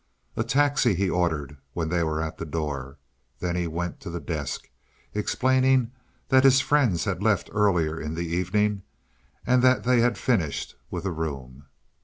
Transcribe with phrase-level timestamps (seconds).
[0.35, 2.97] "A taxi," he ordered when they were at the door.
[3.37, 4.67] Then he went to the desk,
[5.13, 5.91] explaining
[6.29, 8.81] that his friends had left earlier in the evening
[9.45, 11.67] and that they had finished with the room.